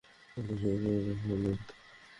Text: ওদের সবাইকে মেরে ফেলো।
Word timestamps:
ওদের 0.37 0.57
সবাইকে 0.61 0.79
মেরে 0.85 1.13
ফেলো। 1.21 1.51